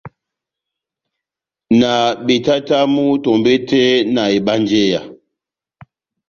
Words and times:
Na 1.79 1.93
betatamu 2.25 3.05
tombete 3.23 3.81
na 4.15 4.23
ebanjeya. 4.37 5.01